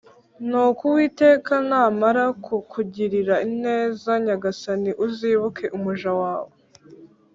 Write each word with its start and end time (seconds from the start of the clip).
Nuko 0.49 0.81
Uwiteka 0.89 1.53
namara 1.69 2.25
kukugirira 2.45 3.35
neza 3.63 4.09
Nyagasani, 4.25 4.91
uzibuke 5.05 5.65
umuja 5.77 6.11
wawe. 6.21 6.53